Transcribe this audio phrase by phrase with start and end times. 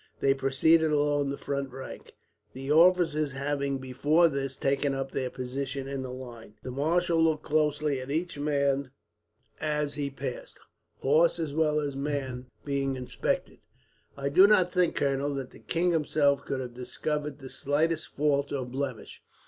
[0.19, 2.15] They proceeded along the front rank,
[2.53, 6.55] the officers having before this taken up their position in the line.
[6.63, 8.89] The marshal looked closely at each man
[9.59, 10.57] as he passed,
[11.01, 13.59] horse as well as man being inspected.
[14.17, 18.51] "I do not think, colonel, that the king himself could have discovered the slightest fault
[18.51, 19.21] or blemish.